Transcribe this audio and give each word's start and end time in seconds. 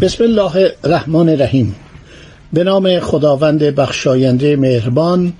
بسم 0.00 0.24
الله 0.24 0.72
الرحمن 0.84 1.28
الرحیم. 1.28 1.74
به 2.52 2.64
نام 2.64 3.00
خداوند 3.00 3.62
بخشاینده 3.62 4.56
مهربان 4.56 5.32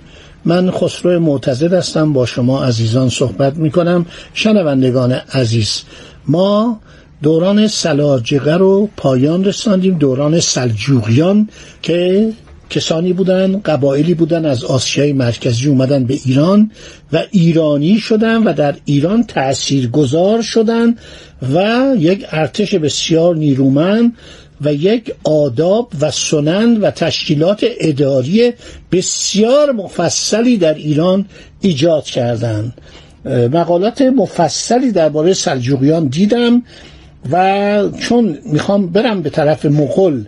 من 0.44 0.70
خسرو 0.70 1.20
معتزد 1.20 1.72
هستم 1.72 2.12
با 2.12 2.26
شما 2.26 2.64
عزیزان 2.64 3.08
صحبت 3.08 3.56
می 3.56 3.70
کنم 3.70 4.06
شنوندگان 4.34 5.12
عزیز 5.12 5.82
ما 6.26 6.80
دوران 7.22 7.66
سلاجقه 7.66 8.54
رو 8.54 8.88
پایان 8.96 9.44
رساندیم 9.44 9.98
دوران 9.98 10.40
سلجوقیان 10.40 11.48
که 11.82 12.32
کسانی 12.70 13.12
بودن 13.12 13.60
قبایلی 13.60 14.14
بودن 14.14 14.44
از 14.44 14.64
آسیای 14.64 15.12
مرکزی 15.12 15.68
اومدن 15.68 16.04
به 16.04 16.18
ایران 16.24 16.70
و 17.12 17.22
ایرانی 17.30 17.98
شدن 17.98 18.42
و 18.42 18.52
در 18.52 18.74
ایران 18.84 19.24
تأثیر 19.24 19.90
گذار 19.90 20.42
شدن 20.42 20.96
و 21.54 21.86
یک 21.98 22.26
ارتش 22.30 22.74
بسیار 22.74 23.36
نیرومند 23.36 24.12
و 24.60 24.74
یک 24.74 25.14
آداب 25.24 25.92
و 26.00 26.10
سنن 26.10 26.76
و 26.76 26.90
تشکیلات 26.90 27.64
اداری 27.80 28.52
بسیار 28.92 29.72
مفصلی 29.72 30.56
در 30.56 30.74
ایران 30.74 31.26
ایجاد 31.60 32.04
کردند 32.04 32.74
مقالات 33.52 34.02
مفصلی 34.02 34.92
درباره 34.92 35.32
سلجوقیان 35.32 36.06
دیدم 36.06 36.62
و 37.32 37.82
چون 38.00 38.38
می‌خوام 38.44 38.86
برم 38.86 39.22
به 39.22 39.30
طرف 39.30 39.64
مغول 39.64 40.24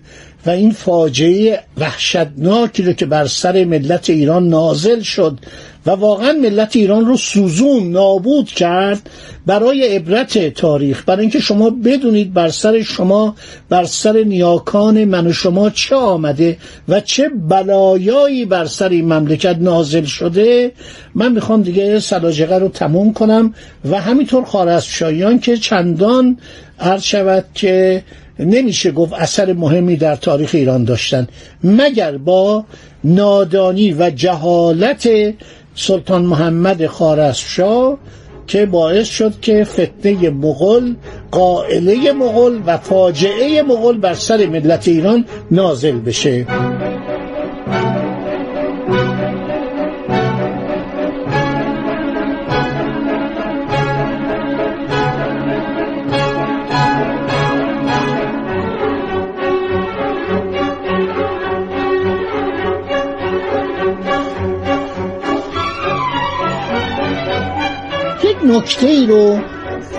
و 0.46 0.50
این 0.50 0.72
فاجعه 0.72 1.60
وحشتناکی 1.78 2.82
رو 2.82 2.92
که 2.92 3.06
بر 3.06 3.26
سر 3.26 3.64
ملت 3.64 4.10
ایران 4.10 4.48
نازل 4.48 5.00
شد 5.00 5.38
و 5.86 5.90
واقعا 5.90 6.32
ملت 6.32 6.76
ایران 6.76 7.06
رو 7.06 7.16
سوزون 7.16 7.90
نابود 7.90 8.46
کرد 8.46 9.10
برای 9.46 9.96
عبرت 9.96 10.54
تاریخ 10.54 11.04
برای 11.06 11.20
اینکه 11.20 11.40
شما 11.40 11.70
بدونید 11.70 12.34
بر 12.34 12.48
سر 12.48 12.82
شما 12.82 13.34
بر 13.68 13.84
سر 13.84 14.22
نیاکان 14.22 15.04
من 15.04 15.26
و 15.26 15.32
شما 15.32 15.70
چه 15.70 15.96
آمده 15.96 16.56
و 16.88 17.00
چه 17.00 17.28
بلایایی 17.28 18.44
بر 18.44 18.66
سر 18.66 18.88
این 18.88 19.12
مملکت 19.12 19.56
نازل 19.60 20.04
شده 20.04 20.72
من 21.14 21.32
می‌خوام 21.32 21.62
دیگه 21.62 22.00
سلاجقه 22.00 22.58
رو 22.58 22.68
تموم 22.68 23.12
کنم 23.12 23.54
و 23.90 24.00
همینطور 24.00 24.44
خارزمشاهیان 24.44 25.38
که 25.38 25.56
چندان 25.56 26.38
عرض 26.80 27.02
شود 27.02 27.44
که 27.54 28.02
نمیشه 28.38 28.90
گفت 28.90 29.12
اثر 29.12 29.52
مهمی 29.52 29.96
در 29.96 30.16
تاریخ 30.16 30.50
ایران 30.54 30.84
داشتن. 30.84 31.28
مگر 31.64 32.16
با 32.16 32.64
نادانی 33.04 33.92
و 33.92 34.10
جهالت 34.10 35.08
سلطان 35.74 36.22
محمد 36.22 36.86
خارزمشاه 36.86 37.98
که 38.46 38.66
باعث 38.66 39.08
شد 39.08 39.40
که 39.40 39.64
فتنه 39.64 40.30
مغل 40.30 40.94
قائله 41.30 42.12
مغل 42.12 42.60
و 42.66 42.78
فاجعه 42.78 43.62
مغل 43.62 43.98
بر 43.98 44.14
سر 44.14 44.46
ملت 44.46 44.88
ایران 44.88 45.24
نازل 45.50 45.98
بشه. 45.98 46.46
نکته 68.44 68.86
ای 68.86 69.06
رو 69.06 69.38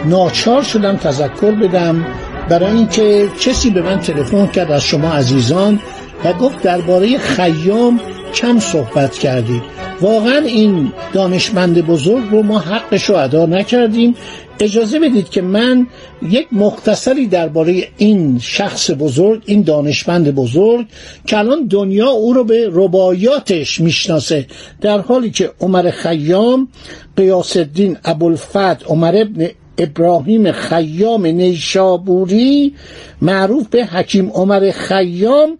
ناچار 0.05 0.63
شدم 0.63 0.97
تذکر 0.97 1.51
بدم 1.51 2.05
برای 2.49 2.71
اینکه 2.71 3.29
کسی 3.39 3.69
به 3.69 3.81
من 3.81 3.99
تلفن 3.99 4.47
کرد 4.47 4.71
از 4.71 4.83
شما 4.83 5.13
عزیزان 5.13 5.79
و 6.25 6.33
گفت 6.33 6.61
درباره 6.61 7.17
خیام 7.17 7.99
کم 8.33 8.59
صحبت 8.59 9.13
کردید. 9.13 9.63
واقعا 10.03 10.37
این 10.37 10.91
دانشمند 11.13 11.85
بزرگ 11.85 12.23
رو 12.31 12.43
ما 12.43 12.59
حقش 12.59 13.03
رو 13.03 13.15
ادا 13.15 13.45
نکردیم. 13.45 14.15
اجازه 14.59 14.99
بدید 14.99 15.29
که 15.29 15.41
من 15.41 15.87
یک 16.29 16.47
مختصری 16.51 17.27
درباره 17.27 17.87
این 17.97 18.39
شخص 18.39 18.91
بزرگ 18.99 19.41
این 19.45 19.61
دانشمند 19.61 20.35
بزرگ 20.35 20.85
که 21.25 21.37
الان 21.37 21.67
دنیا 21.67 22.09
او 22.09 22.33
رو 22.33 22.43
به 22.43 22.69
ربایاتش 22.71 23.81
می‌شناسه 23.81 24.45
در 24.81 24.99
حالی 24.99 25.31
که 25.31 25.51
عمر 25.59 25.91
خیام 25.91 26.67
قیاس 27.15 27.57
الدین 27.57 27.97
ابوالفتح 28.05 28.75
عمر 28.85 29.15
ابن 29.15 29.47
ابراهیم 29.77 30.51
خیام 30.51 31.25
نیشابوری 31.25 32.73
معروف 33.21 33.67
به 33.67 33.85
حکیم 33.85 34.29
عمر 34.29 34.71
خیام 34.71 35.57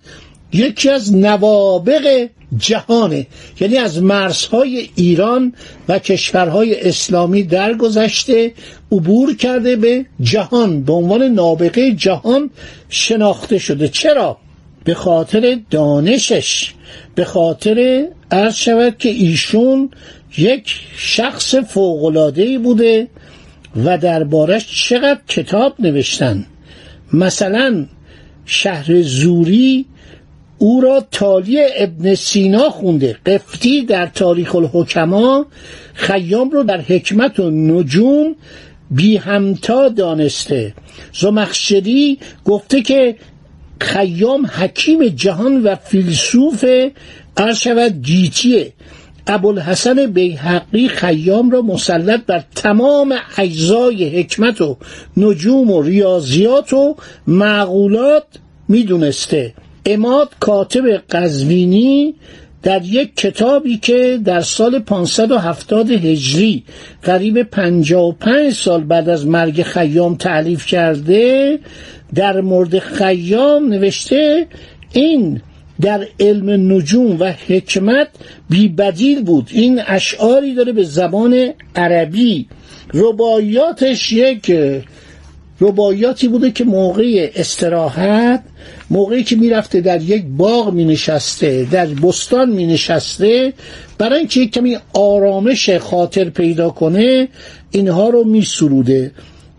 یکی 0.53 0.89
از 0.89 1.15
نوابق 1.15 2.27
جهانه. 2.57 3.27
یعنی 3.59 3.77
از 3.77 4.03
مرزهای 4.03 4.89
ایران 4.95 5.53
و 5.89 5.99
کشورهای 5.99 6.81
اسلامی 6.81 7.43
درگذشته 7.43 8.53
عبور 8.91 9.35
کرده 9.35 9.75
به 9.75 10.05
جهان 10.21 10.83
به 10.83 10.93
عنوان 10.93 11.23
نابغه 11.23 11.91
جهان 11.91 12.49
شناخته 12.89 13.57
شده. 13.57 13.87
چرا؟ 13.87 14.37
به 14.83 14.93
خاطر 14.93 15.59
دانشش. 15.69 16.73
به 17.15 17.25
خاطر 17.25 18.07
عرض 18.31 18.55
شود 18.55 18.97
که 18.97 19.09
ایشون 19.09 19.89
یک 20.37 20.75
شخص 20.97 21.55
فوقلادهی 21.55 22.57
بوده 22.57 23.07
و 23.85 23.97
دربارش 23.97 24.87
چقدر 24.89 25.19
کتاب 25.27 25.75
نوشتن. 25.79 26.45
مثلا 27.13 27.85
شهر 28.45 29.01
زوری 29.01 29.85
او 30.57 30.81
را 30.81 31.05
تالی 31.11 31.57
ابن 31.77 32.15
سینا 32.15 32.69
خونده. 32.69 33.17
قفتی 33.25 33.81
در 33.81 34.05
تاریخ 34.05 34.55
الحکما 34.55 35.45
خیام 35.93 36.49
رو 36.49 36.63
در 36.63 36.81
حکمت 36.81 37.39
و 37.39 37.51
نجوم 37.51 38.35
بی 38.91 39.17
همتا 39.17 39.89
دانسته. 39.89 40.73
زمخشری 41.13 42.19
گفته 42.45 42.81
که 42.81 43.15
خیام 43.81 44.45
حکیم 44.45 45.07
جهان 45.07 45.63
و 45.63 45.75
فیلسوف 45.75 46.65
شود 47.55 48.01
گیتیه 48.01 48.73
ابوالحسن 49.27 50.05
بیحقی 50.05 50.87
خیام 50.87 51.51
را 51.51 51.61
مسلط 51.61 52.25
بر 52.25 52.43
تمام 52.55 53.15
اجزای 53.37 54.19
حکمت 54.19 54.61
و 54.61 54.77
نجوم 55.17 55.71
و 55.71 55.81
ریاضیات 55.81 56.73
و 56.73 56.95
معقولات 57.27 58.23
می‌دونسته. 58.67 59.53
اماد 59.85 60.29
کاتب 60.39 60.83
قزوینی 61.09 62.15
در 62.63 62.85
یک 62.85 63.15
کتابی 63.15 63.77
که 63.77 64.19
در 64.25 64.41
سال 64.41 64.79
570 64.79 65.91
هجری 65.91 66.63
قریب 67.03 67.43
55 67.43 68.53
سال 68.53 68.83
بعد 68.83 69.09
از 69.09 69.27
مرگ 69.27 69.61
خیام 69.61 70.15
تعلیف 70.15 70.65
کرده 70.65 71.59
در 72.15 72.41
مورد 72.41 72.79
خیام 72.79 73.69
نوشته 73.69 74.47
این 74.93 75.41
در 75.81 76.07
علم 76.19 76.73
نجوم 76.73 77.19
و 77.19 77.33
حکمت 77.47 78.07
بیبدیل 78.49 79.23
بود. 79.23 79.49
این 79.51 79.81
اشعاری 79.87 80.55
داره 80.55 80.71
به 80.71 80.83
زبان 80.83 81.49
عربی. 81.75 82.47
ربایاتش 82.93 84.11
یک 84.11 84.51
ربایاتی 85.63 86.27
بوده 86.27 86.51
که 86.51 86.63
موقع 86.63 87.31
استراحت 87.35 88.43
موقعی 88.89 89.23
که 89.23 89.35
می‌رفته 89.35 89.81
در 89.81 90.01
یک 90.01 90.25
باغ 90.25 90.73
می 90.73 90.85
نشسته 90.85 91.67
در 91.71 91.85
بستان 91.85 92.49
می 92.49 92.65
نشسته 92.65 93.53
برای 93.97 94.19
اینکه 94.19 94.39
یک 94.39 94.53
کمی 94.53 94.77
آرامش 94.93 95.69
خاطر 95.69 96.29
پیدا 96.29 96.69
کنه 96.69 97.27
اینها 97.71 98.09
رو 98.09 98.23
می 98.23 98.41
سروده 98.41 99.11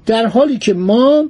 در 0.06 0.26
حالی 0.26 0.58
که 0.58 0.74
ما 0.74 1.24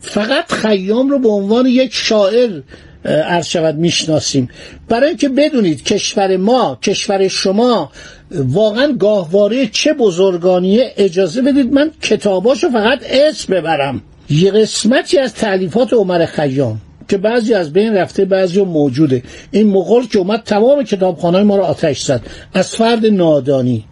فقط 0.00 0.52
خیام 0.52 1.10
رو 1.10 1.18
به 1.18 1.28
عنوان 1.28 1.66
یک 1.66 1.94
شاعر 1.94 2.60
عرض 3.04 3.46
شود 3.46 3.74
می‌شناسیم. 3.74 4.48
برای 4.88 5.08
اینکه 5.08 5.28
بدونید 5.28 5.84
کشور 5.84 6.36
ما 6.36 6.78
کشور 6.82 7.28
شما 7.28 7.90
واقعا 8.30 8.92
گاهواره 8.92 9.66
چه 9.66 9.92
بزرگانیه 9.92 10.92
اجازه 10.96 11.42
بدید 11.42 11.72
من 11.72 11.90
کتاباشو 12.02 12.70
فقط 12.70 12.98
اسم 13.10 13.54
ببرم. 13.54 14.02
یه 14.30 14.50
قسمتی 14.50 15.18
از 15.18 15.34
تعلیفات 15.34 15.92
عمر 15.92 16.26
خیام 16.26 16.80
که 17.08 17.16
بعضی 17.16 17.54
از 17.54 17.72
بین 17.72 17.94
رفته 17.94 18.24
بعضی 18.24 18.62
موجوده. 18.62 19.22
این 19.50 19.68
مغول 19.68 20.08
که 20.08 20.18
اومد 20.18 20.42
تمام 20.44 20.84
کتابخانه 20.84 21.42
ما 21.42 21.56
رو 21.56 21.62
آتش 21.62 22.02
زد. 22.02 22.22
از 22.54 22.76
فرد 22.76 23.06
نادانی. 23.06 23.84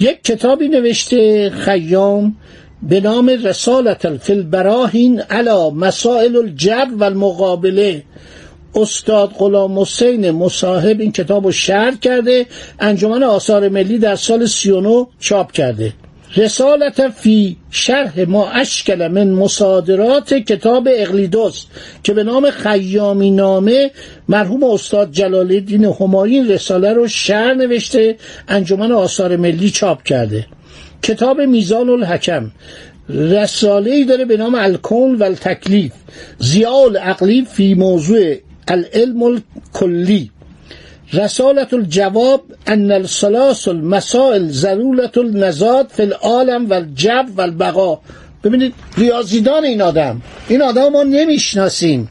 یک 0.00 0.24
کتابی 0.24 0.68
نوشته 0.68 1.50
خیام 1.50 2.36
به 2.82 3.00
نام 3.00 3.28
رسالت 3.28 4.16
فی 4.16 4.32
البراهین 4.32 5.20
علا 5.20 5.70
مسائل 5.70 6.36
الجبر 6.36 6.94
و 6.94 7.04
المقابله 7.04 8.02
استاد 8.76 9.30
غلام 9.38 9.78
حسین 9.78 10.30
مصاحب 10.30 11.00
این 11.00 11.12
کتاب 11.12 11.44
رو 11.44 11.52
شرح 11.52 11.96
کرده 11.96 12.46
انجمن 12.80 13.22
آثار 13.22 13.68
ملی 13.68 13.98
در 13.98 14.16
سال 14.16 14.46
39 14.46 15.06
چاپ 15.20 15.52
کرده. 15.52 15.92
رسالت 16.36 17.08
فی 17.08 17.56
شرح 17.70 18.20
ما 18.20 18.48
اشکل 18.50 19.08
من 19.08 19.30
مصادرات 19.30 20.34
کتاب 20.34 20.88
اقلیدوس 20.90 21.64
که 22.02 22.12
به 22.12 22.24
نام 22.24 22.50
خیامی 22.50 23.30
نامه 23.30 23.90
مرحوم 24.28 24.64
استاد 24.64 25.12
جلال 25.12 25.52
الدین 25.52 25.84
همایون 25.84 26.48
رساله 26.48 26.92
رو 26.92 27.08
شرح 27.08 27.54
نوشته 27.54 28.16
انجمن 28.48 28.92
آثار 28.92 29.36
ملی 29.36 29.70
چاپ 29.70 30.02
کرده. 30.02 30.46
کتاب 31.02 31.40
میزان 31.40 31.88
الحکم 31.88 32.50
رساله 33.08 33.90
ای 33.90 34.04
داره 34.04 34.24
به 34.24 34.36
نام 34.36 34.54
الکون 34.54 35.14
و 35.14 35.22
التکلیف 35.22 35.92
زیال 36.38 36.96
عقلی 36.96 37.46
فی 37.52 37.74
موضوع 37.74 38.34
العلم 38.68 39.22
الکلی 39.22 40.30
رسالت 41.12 41.74
الجواب 41.74 42.42
ان 42.66 42.92
السلاس 42.92 43.68
المسائل 43.68 44.48
ضرورت 44.48 45.18
النزاد 45.18 45.86
فی 45.88 46.02
العالم 46.02 46.70
و 46.70 46.72
الجو 46.74 47.24
و 47.36 47.40
البقا 47.40 47.98
ببینید 48.44 48.74
ریاضیدان 48.98 49.64
این 49.64 49.82
آدم 49.82 50.22
این 50.48 50.62
آدم 50.62 50.88
ما 50.88 51.02
نمی‌شناسیم. 51.02 52.08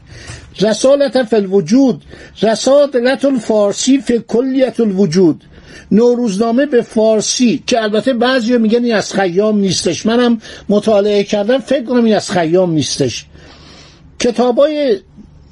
رسالت 0.60 1.22
فی 1.22 1.36
الوجود 1.36 2.02
رسالت 2.42 3.24
الفارسی 3.24 3.98
فی 3.98 4.24
کلیت 4.28 4.80
الوجود. 4.80 5.44
نوروزنامه 5.92 6.66
به 6.66 6.82
فارسی 6.82 7.62
که 7.66 7.82
البته 7.82 8.12
بعضی 8.12 8.58
میگن 8.58 8.84
این 8.84 8.94
از 8.94 9.12
خیام 9.14 9.58
نیستش. 9.58 10.06
منم 10.06 10.40
مطالعه 10.68 11.24
کردم 11.24 11.58
فکر 11.58 11.84
کنم 11.84 12.04
این 12.04 12.16
از 12.16 12.30
خیام 12.30 12.70
نیستش. 12.70 13.26
کتابای 14.18 14.98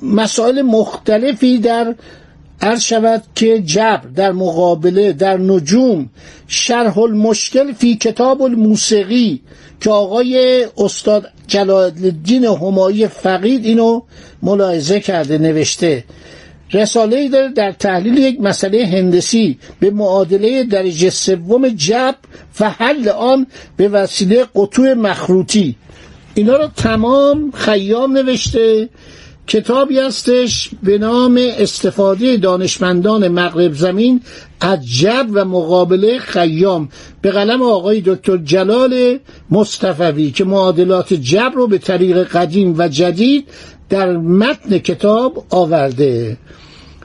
مسائل 0.03 0.63
مختلفی 0.63 1.59
در 1.59 1.95
عرض 2.61 2.83
شود 2.83 3.23
که 3.35 3.61
جبر 3.61 4.09
در 4.17 4.33
مقابله 4.33 5.13
در 5.13 5.37
نجوم 5.37 6.09
شرح 6.49 6.99
المشکل 6.99 7.73
فی 7.73 7.97
کتاب 7.97 8.43
الموسیقی 8.43 9.41
که 9.81 9.91
آقای 9.91 10.67
استاد 10.79 11.31
جلال 11.47 11.93
الدین 12.05 12.45
همایی 12.45 13.09
فقید 13.09 13.65
اینو 13.65 14.03
ملاحظه 14.43 15.01
کرده 15.01 15.39
نوشته. 15.39 16.05
رساله 16.73 17.17
ای 17.17 17.29
داره 17.29 17.49
در 17.49 17.73
تحلیل 17.73 18.19
یک 18.19 18.41
مسئله 18.41 18.87
هندسی 18.87 19.59
به 19.81 19.91
معادله 19.91 20.65
درجه 20.65 21.11
سوم 21.11 21.69
جبر 21.69 22.15
و 22.61 22.71
حل 22.71 23.09
آن 23.09 23.47
به 23.77 23.89
وسیله 23.89 24.45
قطوع 24.55 24.95
مخروطی. 24.95 25.77
اینا 26.35 26.57
رو 26.57 26.69
تمام 26.77 27.51
خیام 27.51 28.13
نوشته. 28.13 28.89
کتابی 29.47 29.99
هستش 29.99 30.71
به 30.83 30.99
نام 30.99 31.41
استفاده 31.59 32.37
دانشمندان 32.37 33.29
مغرب 33.29 33.75
زمین 33.75 34.21
از 34.61 34.87
جبر 34.87 35.31
و 35.33 35.45
مقابله 35.45 36.19
خیام. 36.19 36.89
به 37.23 37.31
قلم 37.31 37.63
آقای 37.63 38.03
دکتر 38.07 38.37
جلال 38.37 39.19
مصطفوی 39.51 40.31
که 40.31 40.45
معادلات 40.45 41.15
جبر 41.15 41.55
رو 41.55 41.67
به 41.67 41.79
طریق 41.79 42.23
قدیم 42.23 42.75
و 42.79 42.89
جدید 42.89 43.49
در 43.89 44.17
متن 44.17 44.79
کتاب 44.79 45.45
آورده. 45.51 46.37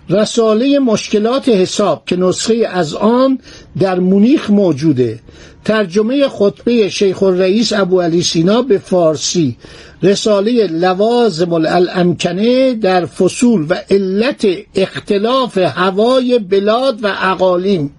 رساله 0.09 0.79
مشکلات 0.79 1.49
حساب 1.49 2.03
که 2.05 2.15
نسخه 2.15 2.67
از 2.71 2.93
آن 2.93 3.39
در 3.79 3.99
مونیخ 3.99 4.49
موجوده. 4.49 5.19
ترجمه 5.65 6.27
خطبه 6.27 6.89
شیخ 6.89 7.23
الرئیس 7.23 7.73
ابو 7.73 8.01
علی 8.01 8.23
سینا 8.23 8.61
به 8.61 8.77
فارسی. 8.77 9.57
رساله 10.03 10.67
لوازم 10.67 11.53
الامکنه 11.53 12.73
در 12.73 13.05
فصول 13.05 13.65
و 13.69 13.75
علت 13.89 14.47
اختلاف 14.75 15.57
هوای 15.57 16.39
بلاد 16.39 17.03
و 17.03 17.15
اقالیم 17.21 17.91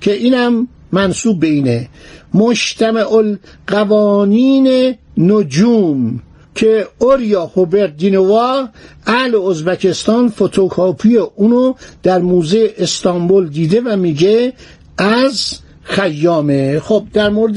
که 0.00 0.12
اینم 0.12 0.68
منصوب 0.92 1.40
به 1.40 1.46
اینه. 1.46 1.88
مجتمع 2.34 3.12
القوانین 3.12 4.94
نجوم 5.18 6.20
که 6.54 6.88
اوریا 6.98 7.46
هوبرت 7.56 7.96
دینوا 7.96 8.68
اهل 9.06 9.36
ازبکستان 9.36 10.28
فوتوکاپی 10.28 11.16
اونو 11.16 11.74
در 12.02 12.18
موزه 12.18 12.74
استانبول 12.78 13.48
دیده 13.48 13.80
و 13.80 13.96
میگه 13.96 14.52
از 14.98 15.58
خیامه. 15.84 16.80
خب 16.80 17.04
در 17.12 17.28
مورد 17.28 17.56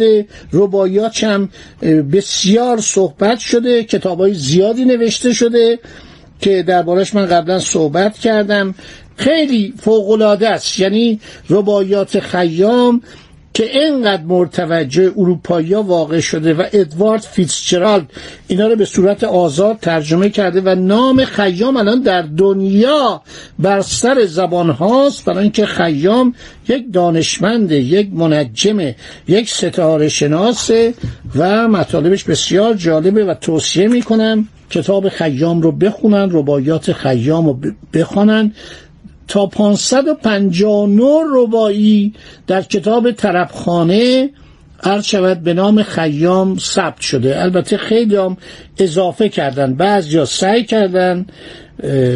ربایات 0.53 1.23
هم 1.23 1.49
بسیار 2.13 2.79
صحبت 2.81 3.39
شده 3.39 3.83
کتاب 3.83 4.19
های 4.19 4.33
زیادی 4.33 4.85
نوشته 4.85 5.33
شده 5.33 5.79
که 6.41 6.63
دربارش 6.63 7.15
من 7.15 7.25
قبلا 7.25 7.59
صحبت 7.59 8.17
کردم. 8.17 8.75
خیلی 9.15 9.73
فوقلاده 9.79 10.49
است. 10.49 10.79
یعنی 10.79 11.19
ربایات 11.49 12.19
خیام 12.19 13.01
که 13.57 13.79
اینقدر 13.79 14.23
مرتوجه 14.23 15.11
اروپایی 15.17 15.73
واقع 15.73 16.19
شده 16.19 16.53
و 16.53 16.63
ادوارد 16.73 17.21
فیتزجرالد 17.21 18.11
اینا 18.47 18.67
رو 18.67 18.75
به 18.75 18.85
صورت 18.85 19.23
آزاد 19.23 19.77
ترجمه 19.79 20.29
کرده 20.29 20.61
و 20.61 20.75
نام 20.75 21.25
خیام 21.25 21.77
الان 21.77 22.01
در 22.01 22.21
دنیا 22.21 23.21
بر 23.59 23.81
سر 23.81 24.25
زبان 24.25 24.69
هاست. 24.69 25.25
برای 25.25 25.43
اینکه 25.43 25.65
خیام 25.65 26.35
یک 26.69 26.93
دانشمند 26.93 27.71
یک 27.71 28.09
منجمه 28.13 28.95
یک 29.27 29.49
ستاره 29.49 30.09
شناسه 30.09 30.93
و 31.35 31.67
مطالبش 31.67 32.23
بسیار 32.23 32.73
جالبه 32.73 33.25
و 33.25 33.33
توصیه 33.33 33.87
می‌کنم 33.87 34.47
کتاب 34.69 35.09
خیام 35.09 35.61
رو 35.61 35.71
بخونن 35.71 36.29
ربایات 36.31 36.91
خیام 36.91 37.45
رو 37.45 37.59
بخونن 37.93 38.53
تا 39.27 39.45
559 39.45 41.03
ربایی 41.35 42.13
در 42.47 42.61
کتاب 42.61 43.11
طربخانه 43.11 44.29
عرض 44.83 45.05
شود 45.05 45.43
به 45.43 45.53
نام 45.53 45.83
خیام 45.83 46.57
ثبت 46.57 47.01
شده. 47.01 47.41
البته 47.41 47.77
خیلی 47.77 48.15
هم 48.15 48.37
اضافه 48.77 49.29
کردن 49.29 49.73
بعض 49.73 50.13
یا 50.13 50.25
سعی 50.25 50.63
کردن 50.63 51.25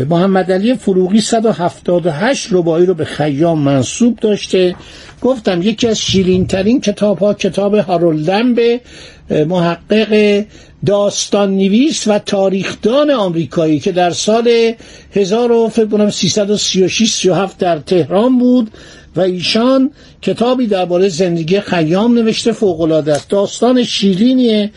محمد 0.09 0.51
علی 0.51 0.73
فروغی 0.75 1.21
178 1.21 2.47
ربایی 2.51 2.85
رو 2.85 2.93
به 2.93 3.05
خیام 3.05 3.59
منصوب 3.59 4.19
داشته. 4.19 4.75
گفتم 5.21 5.61
یکی 5.61 5.87
از 5.87 5.99
شیرین 5.99 6.47
ترین 6.47 6.81
کتاب 6.81 7.19
ها 7.19 7.33
کتاب 7.33 7.75
هارولدن 7.75 8.53
به 8.53 8.81
محقق 9.29 10.43
داستان 10.85 11.57
نویس 11.57 12.07
و 12.07 12.19
تاریخدان 12.19 13.11
آمریکایی 13.11 13.79
که 13.79 13.91
در 13.91 14.11
سال 14.11 14.73
1336 15.11 17.11
در 17.57 17.79
تهران 17.79 18.39
بود 18.39 18.71
و 19.15 19.21
ایشان 19.21 19.91
کتابی 20.21 20.67
درباره 20.67 21.09
زندگی 21.09 21.59
خیام 21.59 22.13
نوشته 22.13 22.51
فوق 22.51 22.81
است. 23.09 23.29
داستان 23.29 23.83
شیرینی 23.83 24.71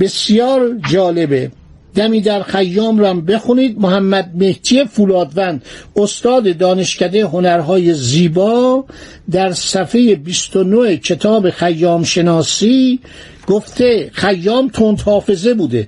بسیار 0.00 0.76
جالبه. 0.90 1.50
دمی 1.94 2.20
در 2.20 2.42
خیام 2.42 2.98
را 2.98 3.14
بخونید. 3.14 3.80
محمد 3.80 4.30
مهدی 4.34 4.84
فولادوند 4.84 5.64
استاد 5.96 6.56
دانشکده 6.56 7.26
هنرهای 7.26 7.94
زیبا 7.94 8.84
در 9.30 9.52
صفحه 9.52 10.14
29 10.14 10.96
کتاب 10.96 11.50
خیام 11.50 12.04
شناسی 12.04 13.00
گفته 13.46 14.10
خیام 14.12 14.68
تند 14.68 15.00
حافظه 15.00 15.54
بوده 15.54 15.86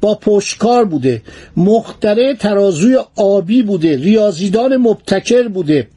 با 0.00 0.14
پشکار 0.14 0.84
بوده 0.84 1.22
مختره 1.56 2.34
ترازوی 2.34 2.98
آبی 3.16 3.62
بوده 3.62 3.96
ریاضیدان 3.96 4.76
مبتکر 4.76 5.48
بوده 5.48 5.88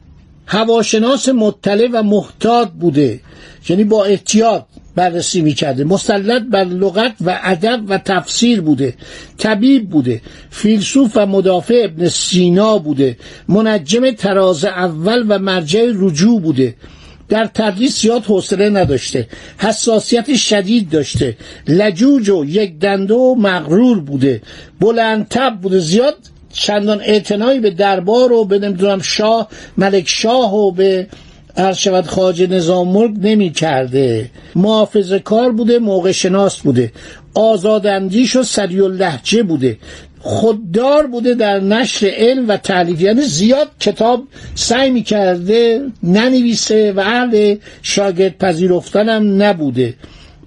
هواشناس 0.46 1.28
مطلع 1.28 1.88
و 1.92 2.02
محتاط 2.02 2.68
بوده 2.68 3.20
یعنی 3.68 3.84
با 3.84 4.04
احتیاط. 4.04 4.62
بررسی 5.00 5.40
می‌کرده. 5.42 5.84
مسلط 5.84 6.42
بر 6.42 6.64
لغت 6.64 7.12
و 7.20 7.40
ادب 7.42 7.80
و 7.88 7.98
تفسیر 7.98 8.60
بوده. 8.60 8.94
طبیب 9.38 9.90
بوده. 9.90 10.20
فیلسوف 10.50 11.16
و 11.16 11.26
مدافع 11.26 11.82
ابن 11.84 12.08
سینا 12.08 12.78
بوده. 12.78 13.16
منجم 13.48 14.10
تراز 14.10 14.64
اول 14.64 15.24
و 15.28 15.38
مرجع 15.38 15.84
رجوع 15.94 16.40
بوده. 16.40 16.74
در 17.28 17.46
تدریس 17.54 18.02
زیاد 18.02 18.24
حوصله 18.24 18.70
نداشته. 18.70 19.26
حساسیت 19.58 20.36
شدید 20.36 20.90
داشته. 20.90 21.36
لجوج 21.68 22.28
و 22.30 22.44
یک 22.44 22.78
دنده 22.78 23.14
و 23.14 23.34
مغرور 23.34 24.00
بوده. 24.00 24.42
بلندتب 24.80 25.58
بوده. 25.62 25.78
زیاد 25.78 26.16
چندان 26.52 27.00
اعتنایی 27.00 27.60
به 27.60 27.70
دربار 27.70 28.32
و 28.32 28.44
به 28.44 28.58
نمی‌دونم 28.58 29.02
شاه 29.02 29.48
ملک 29.76 30.08
شاه 30.08 30.54
و 30.54 30.70
به 30.70 31.06
عرض 31.56 31.76
شود 31.76 32.06
خواجه 32.06 32.46
نظام 32.46 32.88
ملک 32.88 33.16
نمی 33.22 33.50
کرده 33.50 34.30
محافظ 34.54 35.12
کار 35.12 35.52
بوده 35.52 35.78
موقع 35.78 36.12
شناس 36.12 36.60
بوده. 36.60 36.92
آزاداندیش 37.34 38.36
و 38.36 38.42
سریع 38.42 38.86
لحجه 38.86 39.42
بوده. 39.42 39.78
خوددار 40.20 41.06
بوده 41.06 41.34
در 41.34 41.60
نشر 41.60 42.10
علم 42.16 42.48
و 42.48 42.56
تعلیف 42.56 43.00
یعنی 43.00 43.22
زیاد 43.22 43.68
کتاب 43.80 44.24
سعی 44.54 44.90
می‌کرده 44.90 45.82
ننویسه 46.02 46.92
و 46.92 47.00
اهل 47.00 47.56
شاگرد 47.82 48.38
پذیرفتنم 48.38 49.42
نبوده. 49.42 49.94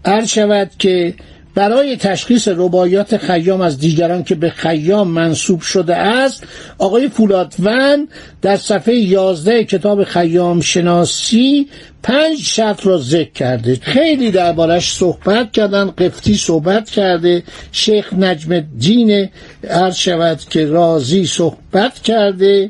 عرض 0.05 0.27
شود 0.27 0.71
که 0.79 1.13
برای 1.55 1.97
تشخیص 1.97 2.47
ربایات 2.47 3.17
خیام 3.17 3.61
از 3.61 3.79
دیگران 3.79 4.23
که 4.23 4.35
به 4.35 4.49
خیام 4.49 5.07
منصوب 5.07 5.61
شده 5.61 5.95
است 5.95 6.43
آقای 6.77 7.07
فولادون 7.09 8.07
در 8.41 8.57
صفحه 8.57 8.95
11 8.95 9.63
کتاب 9.63 10.03
خیام 10.03 10.61
شناسی 10.61 11.67
پنج 12.03 12.37
شرط 12.37 12.85
را 12.87 12.97
ذکر 12.97 13.31
کرده. 13.31 13.75
خیلی 13.81 14.31
دربارش 14.31 14.93
صحبت 14.93 15.51
کردن 15.51 15.91
قفتی 15.91 16.35
صحبت 16.35 16.89
کرده. 16.89 17.43
شیخ 17.71 18.13
نجم 18.13 18.51
الدین 18.51 19.29
عرض 19.69 19.95
شود 19.95 20.39
که 20.49 20.65
رازی 20.65 21.25
صحبت 21.25 21.99
کرده. 21.99 22.69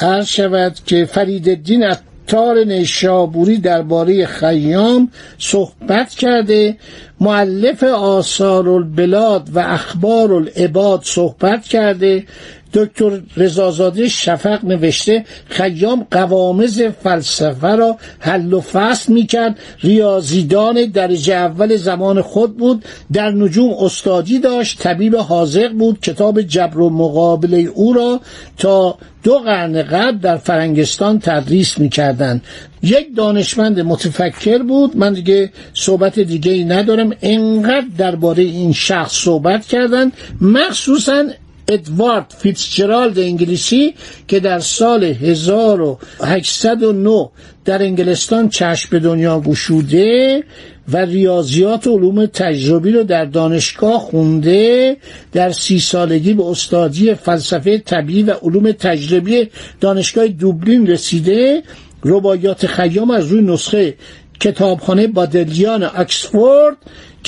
عرض 0.00 0.26
شود 0.26 0.76
که 0.86 1.04
فرید 1.04 1.48
الدین 1.48 1.84
تار 2.28 2.64
نیشابوری 2.64 3.58
درباره 3.58 4.26
خیام 4.26 5.10
صحبت 5.38 6.10
کرده. 6.10 6.76
معلف 7.20 7.82
آثار 7.82 8.68
البلاد 8.68 9.48
و 9.54 9.58
اخبار 9.58 10.32
العباد 10.32 11.00
صحبت 11.04 11.64
کرده. 11.64 12.24
دکتر 12.72 13.20
رضازاده 13.36 14.08
شفق 14.08 14.64
نوشته 14.64 15.24
خیام 15.48 16.06
قوامز 16.10 16.82
فلسفه 16.82 17.76
را 17.76 17.96
حل 18.18 18.52
و 18.52 18.60
فصل 18.60 19.12
می‌کرد. 19.12 19.58
ریاضیدان 19.82 20.84
درجه 20.84 21.34
اول 21.34 21.76
زمان 21.76 22.22
خود 22.22 22.56
بود. 22.56 22.84
در 23.12 23.30
نجوم 23.30 23.74
استادی 23.80 24.38
داشت. 24.38 24.78
طبیب 24.78 25.16
حاضق 25.16 25.72
بود. 25.72 26.00
کتاب 26.00 26.40
جبر 26.40 26.78
و 26.78 26.90
مقابله 26.90 27.58
او 27.58 27.92
را 27.92 28.20
تا 28.58 28.98
دو 29.22 29.38
قرن 29.38 29.82
قبل 29.82 30.18
در 30.18 30.36
فرنگستان 30.36 31.18
تدریس 31.18 31.78
می‌کردند. 31.78 32.42
یک 32.82 33.16
دانشمند 33.16 33.80
متفکر 33.80 34.58
بود. 34.58 34.96
من 34.96 35.12
دیگه 35.12 35.50
صحبت 35.74 36.18
دیگه 36.18 36.52
ای 36.52 36.64
ندارم. 36.64 37.10
انقدر 37.22 37.86
درباره 37.98 38.42
این 38.42 38.72
شخص 38.72 39.12
صحبت 39.12 39.66
کردن 39.66 40.12
مخصوصا 40.40 41.24
ادوارد 41.68 42.34
فیتزجرالد 42.38 43.18
انگلیسی 43.18 43.94
که 44.28 44.40
در 44.40 44.58
سال 44.58 45.04
1809 45.04 47.28
در 47.64 47.82
انگلستان 47.82 48.48
چشم 48.48 48.88
به 48.90 48.98
دنیا 48.98 49.40
گشوده 49.40 50.44
و 50.92 50.96
ریاضیات 50.96 51.86
و 51.86 51.98
علوم 51.98 52.26
تجربی 52.26 52.92
رو 52.92 53.04
در 53.04 53.24
دانشگاه 53.24 54.00
خونده 54.00 54.96
در 55.32 55.50
سی 55.50 55.80
سالگی 55.80 56.34
به 56.34 56.46
استادی 56.46 57.14
فلسفه 57.14 57.78
طبیعی 57.78 58.22
و 58.22 58.34
علوم 58.42 58.72
تجربی 58.72 59.50
دانشگاه 59.80 60.28
دوبلین 60.28 60.86
رسیده. 60.86 61.62
ربایات 62.04 62.66
خیام 62.66 63.10
از 63.10 63.26
روی 63.26 63.42
نسخه 63.42 63.94
کتابخانه 64.40 65.06
بادلیان 65.06 65.90
اکسفورد 65.94 66.76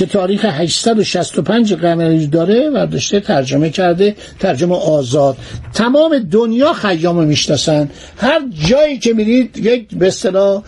که 0.01 0.07
تاریخ 0.07 0.45
865 0.45 1.75
قمری 1.75 2.27
داره 2.27 2.71
و 2.75 2.87
داشته 2.87 3.21
ترجمه 3.21 3.71
کرده 3.71 4.17
ترجمه 4.39 4.77
آزاد. 4.77 5.37
تمام 5.75 6.19
دنیا 6.19 6.73
خیام 6.73 7.25
می‌شناسن. 7.25 7.91
هر 8.17 8.41
جایی 8.69 8.99
که 8.99 9.13
میرید 9.13 9.57
یک 9.57 9.95
به 9.95 10.07
اصطلاح 10.07 10.63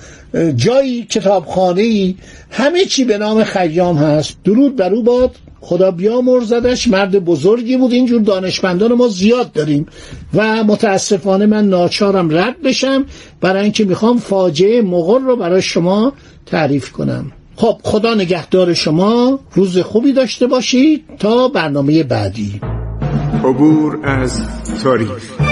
جایی 0.56 1.02
کتابخانه 1.02 1.82
ای 1.82 2.14
همه 2.50 2.84
چی 2.84 3.04
به 3.04 3.18
نام 3.18 3.44
خیام 3.44 3.96
هست. 3.96 4.36
درود 4.44 4.76
بر 4.76 4.92
او 4.92 5.02
باد. 5.02 5.30
خدا 5.60 5.90
بیامرزدش. 5.90 6.88
مرد 6.88 7.24
بزرگی 7.24 7.76
بود. 7.76 7.92
اینجور 7.92 8.22
دانشمندان 8.22 8.92
ما 8.92 9.08
زیاد 9.08 9.52
داریم. 9.52 9.86
و 10.34 10.64
متاسفانه 10.64 11.46
من 11.46 11.68
ناچارم 11.68 12.36
رد 12.36 12.62
بشم. 12.62 13.04
برای 13.40 13.62
اینکه 13.62 13.84
می‌خوام 13.84 14.18
فاجعه 14.18 14.82
مغل 14.82 15.22
رو 15.22 15.36
برای 15.36 15.62
شما 15.62 16.12
تعریف 16.46 16.90
کنم. 16.90 17.32
خب 17.56 17.76
خدا 17.82 18.14
نگهدار 18.14 18.75
شما 18.75 19.38
روز 19.54 19.78
خوبی 19.78 20.12
داشته 20.12 20.47
باشید 20.47 21.04
تا 21.18 21.49
برنامه 21.49 22.02
بعدی. 22.02 22.61
عبور 23.44 23.99
از 24.02 24.42
تاریخ. 24.82 25.51